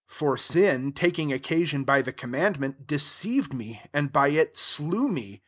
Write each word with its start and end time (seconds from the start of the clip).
11 0.09 0.17
For 0.17 0.35
sin, 0.35 0.91
tak 0.93 1.19
ing 1.19 1.31
occasion 1.31 1.83
by 1.83 2.01
the 2.01 2.11
command 2.11 2.59
ment, 2.59 2.87
deceived 2.87 3.53
me, 3.53 3.83
and 3.93 4.11
by 4.11 4.29
it 4.29 4.57
slew 4.57 5.07
me. 5.07 5.39